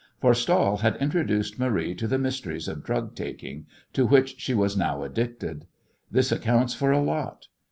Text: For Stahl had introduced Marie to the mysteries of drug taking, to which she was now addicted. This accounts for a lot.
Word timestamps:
For 0.19 0.33
Stahl 0.33 0.77
had 0.77 0.95
introduced 0.95 1.59
Marie 1.59 1.93
to 1.93 2.07
the 2.07 2.17
mysteries 2.17 2.67
of 2.67 2.83
drug 2.83 3.13
taking, 3.13 3.67
to 3.93 4.07
which 4.07 4.39
she 4.39 4.55
was 4.55 4.75
now 4.75 5.03
addicted. 5.03 5.67
This 6.09 6.31
accounts 6.31 6.73
for 6.73 6.91
a 6.91 6.99
lot. 7.03 7.45